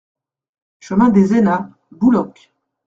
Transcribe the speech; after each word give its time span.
Chemin 0.79 1.09
des 1.09 1.35
Aynats, 1.35 1.69
Bouloc 1.91 2.49